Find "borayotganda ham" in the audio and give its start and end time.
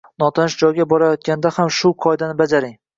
0.95-1.73